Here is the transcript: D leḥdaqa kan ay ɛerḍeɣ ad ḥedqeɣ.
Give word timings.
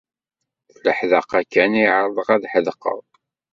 D 0.81 0.83
leḥdaqa 0.85 1.39
kan 1.51 1.71
ay 1.81 1.87
ɛerḍeɣ 1.95 2.27
ad 2.35 2.43
ḥedqeɣ. 2.51 2.99